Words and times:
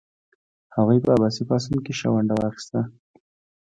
هغوی 0.75 0.99
په 1.03 1.09
عباسي 1.15 1.43
پاڅون 1.49 1.77
کې 1.85 1.93
ښه 1.99 2.07
ونډه 2.13 2.35
واخیسته. 2.37 2.79